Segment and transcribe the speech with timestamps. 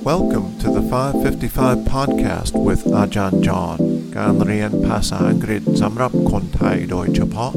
[0.00, 3.78] Welcome to the 555 podcast with อาจารย์จอห์น
[4.16, 7.52] การเรียนภาษาอังกฤษสำหรับคนไทยโดยเฉพาะ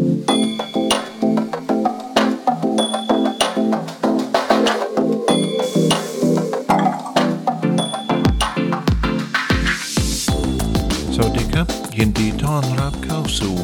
[11.15, 13.55] สวัสดีครับ ยินดีต้อนรับเข้าสู่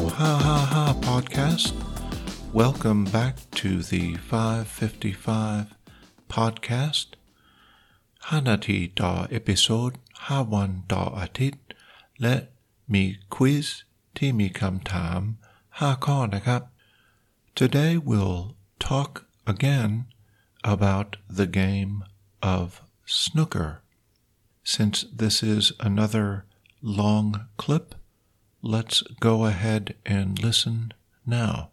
[0.50, 1.66] 555 podcast
[2.60, 5.66] Welcome back to the 555
[6.34, 7.06] podcast
[8.20, 9.90] 5นาทีต่อเอพิโซด
[10.26, 11.64] 5วันต่ออาทิตย์
[12.22, 12.34] และ
[12.92, 13.04] มี
[13.34, 13.66] ควิส
[14.16, 15.20] ที่มีคำถาม
[15.60, 16.62] 5 ข้อนะครับ
[17.60, 18.42] Today we'll
[18.90, 19.10] talk
[19.54, 19.90] again
[20.74, 22.04] about the game
[22.42, 23.70] of snooker.
[24.62, 26.44] Since this is another
[26.82, 27.94] long clip,
[28.62, 30.92] let's go ahead and listen
[31.24, 31.70] now.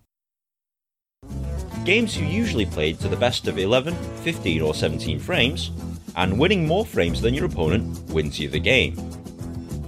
[1.86, 5.72] Games are usually played to the best of 11, 15, or 17 frames,
[6.17, 8.97] and winning more frames than your opponent wins you the game.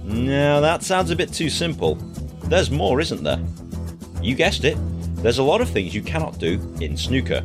[0.03, 1.95] Now, that sounds a bit too simple.
[2.45, 3.39] There's more, isn't there?
[4.21, 4.77] You guessed it,
[5.15, 7.43] there's a lot of things you cannot do in snooker.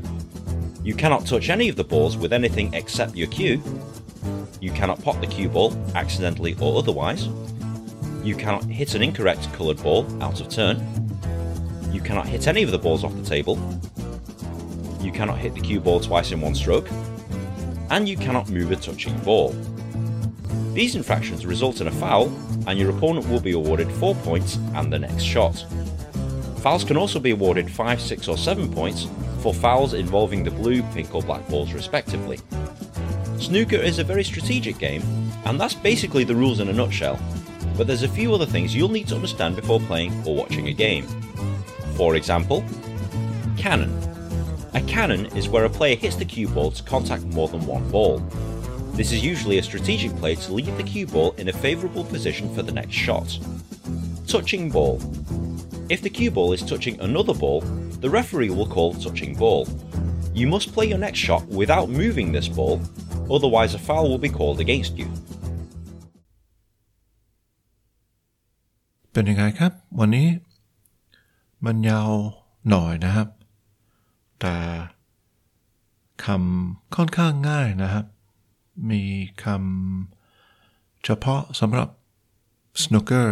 [0.83, 3.63] You cannot touch any of the balls with anything except your cue.
[4.61, 7.29] You cannot pot the cue ball, accidentally or otherwise.
[8.25, 10.79] You cannot hit an incorrect coloured ball out of turn.
[11.93, 13.59] You cannot hit any of the balls off the table.
[15.01, 16.89] You cannot hit the cue ball twice in one stroke.
[17.91, 19.55] And you cannot move a touching ball.
[20.73, 22.31] These infractions result in a foul,
[22.67, 25.65] and your opponent will be awarded 4 points and the next shot.
[26.59, 29.07] Fouls can also be awarded 5, 6, or 7 points
[29.41, 32.41] for fouls involving the blue, pink, or black balls, respectively.
[33.39, 35.03] Snooker is a very strategic game,
[35.45, 37.19] and that's basically the rules in a nutshell,
[37.77, 40.73] but there's a few other things you'll need to understand before playing or watching a
[40.73, 41.07] game.
[41.95, 42.65] For example,
[43.57, 44.16] cannon.
[44.76, 47.90] A cannon is where a player hits the cue ball to contact more than one
[47.92, 48.20] ball.
[48.94, 52.54] This is usually a strategic play to leave the cue ball in a favourable position
[52.54, 53.40] for the next shot.
[54.28, 55.00] Touching ball.
[55.90, 57.62] If the cue ball is touching another ball,
[58.04, 59.68] the referee will call touching ball.
[60.34, 62.82] You must play your next shot without moving this ball,
[63.30, 65.08] otherwise a foul will be called against you.
[69.14, 70.28] เป็นยังไงครับ วันนี้
[71.66, 72.12] มันยาว
[72.70, 73.28] หน่อยนะครับ
[74.41, 74.57] แต่
[76.25, 78.07] คำค่อนข้างง่ายนะครับ
[78.91, 79.05] มี
[79.45, 81.89] คำเฉพาะสำหรับ
[82.83, 83.31] snooker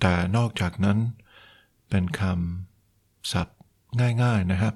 [0.00, 0.98] แต่นอกจากนั้น
[1.88, 3.58] เป็นคำศัพท์
[4.22, 4.74] ง่ายๆนะครับ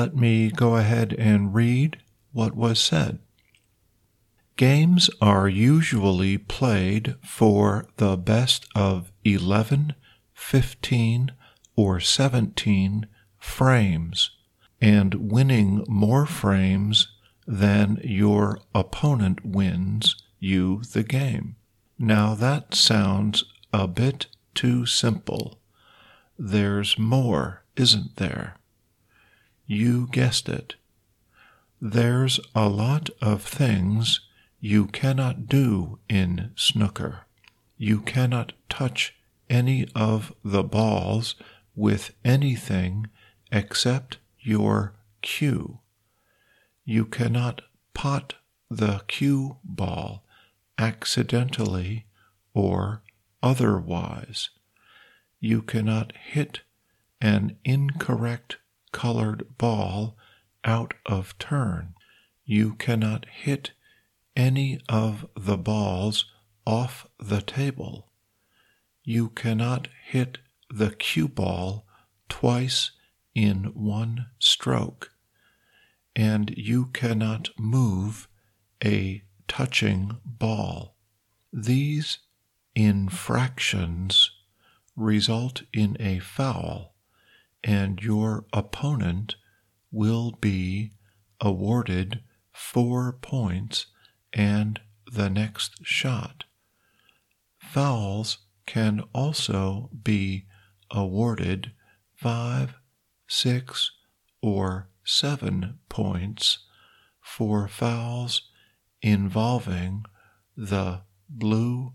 [0.00, 1.90] Let me go ahead and read
[2.32, 3.20] what was said.
[4.56, 9.94] Games are usually played for the best of 11,
[10.34, 11.30] 15,
[11.76, 13.06] or 17
[13.38, 14.30] frames,
[14.80, 17.08] and winning more frames
[17.46, 21.56] than your opponent wins you the game.
[21.98, 25.58] Now that sounds a bit too simple.
[26.38, 28.56] There's more, isn't there?
[29.66, 30.76] You guessed it.
[31.80, 34.20] There's a lot of things
[34.60, 37.26] you cannot do in snooker.
[37.76, 39.14] You cannot touch
[39.48, 41.34] any of the balls
[41.76, 43.06] with anything
[43.52, 45.78] except your cue.
[46.84, 47.60] You cannot
[47.92, 48.36] pot
[48.70, 50.24] the cue ball
[50.78, 52.06] accidentally
[52.54, 53.02] or
[53.42, 54.48] otherwise.
[55.38, 56.60] You cannot hit
[57.20, 58.56] an incorrect
[58.90, 60.16] colored ball
[60.64, 61.94] out of turn.
[62.44, 63.72] You cannot hit
[64.34, 66.24] any of the balls
[66.66, 68.08] off the table.
[69.04, 70.38] You cannot hit
[70.70, 71.86] the cue ball
[72.30, 72.92] twice
[73.38, 75.12] in one stroke.
[76.16, 78.26] And you cannot move
[78.84, 80.96] a touching ball.
[81.52, 82.18] These
[82.74, 84.32] infractions
[84.96, 86.96] result in a foul,
[87.62, 89.36] and your opponent
[89.92, 90.90] will be
[91.40, 92.20] awarded
[92.50, 93.86] four points
[94.32, 94.80] and
[95.12, 96.42] the next shot.
[97.60, 100.46] Fouls can also be
[100.90, 101.70] awarded
[102.16, 102.74] five,
[103.28, 103.92] six,
[104.42, 106.58] or seven points
[107.20, 108.50] for fouls
[109.02, 110.04] involving
[110.56, 111.92] the blue,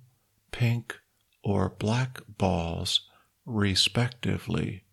[0.52, 1.00] pink,
[1.44, 3.02] or black balls,
[3.46, 4.86] respectively.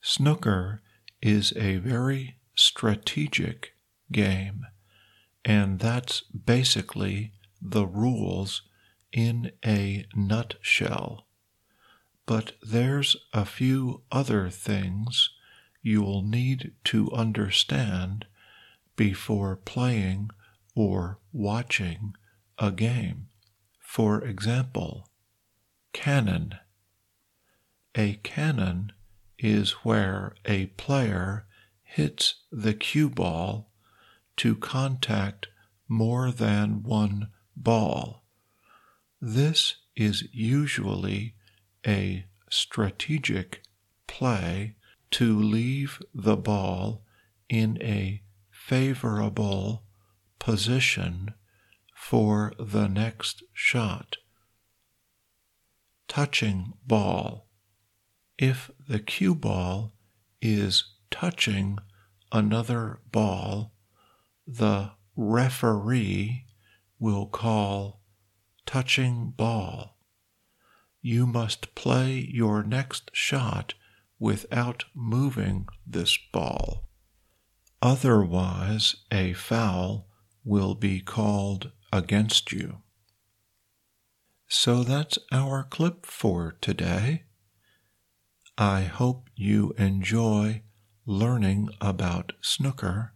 [0.00, 0.80] Snooker
[1.20, 3.72] is a very strategic
[4.12, 4.66] game,
[5.44, 8.62] and that's basically the rules
[9.12, 11.26] in a nutshell.
[12.26, 15.30] But there's a few other things
[15.82, 18.26] you'll need to understand
[18.96, 20.30] before playing
[20.74, 22.14] or watching
[22.58, 23.28] a game.
[23.80, 25.08] For example,
[25.92, 26.54] cannon.
[27.94, 28.92] A cannon
[29.38, 31.46] is where a player
[31.82, 33.72] hits the cue ball
[34.36, 35.48] to contact
[35.88, 38.24] more than one ball.
[39.20, 41.34] This is usually
[41.86, 43.62] a strategic
[44.06, 44.76] play
[45.10, 47.04] to leave the ball
[47.48, 49.84] in a favorable
[50.38, 51.34] position
[51.94, 54.16] for the next shot.
[56.06, 57.48] Touching ball.
[58.38, 59.94] If the cue ball
[60.40, 61.78] is touching
[62.30, 63.72] another ball,
[64.46, 66.44] the referee
[66.98, 68.00] will call
[68.64, 69.98] touching ball.
[71.00, 73.74] You must play your next shot
[74.18, 76.88] without moving this ball.
[77.80, 80.08] Otherwise, a foul
[80.44, 82.78] will be called against you.
[84.48, 87.24] So that's our clip for today.
[88.56, 90.62] I hope you enjoy
[91.06, 93.14] learning about snooker.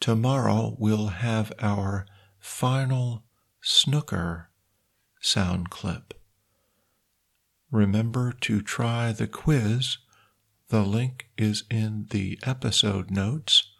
[0.00, 2.06] Tomorrow we'll have our
[2.38, 3.24] final
[3.60, 4.50] snooker
[5.20, 6.14] sound clip.
[7.70, 9.98] Remember to try the quiz.
[10.70, 13.70] The link is in the episode notes.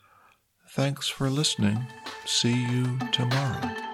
[0.71, 1.87] Thanks for listening.
[2.27, 3.94] See you tomorrow.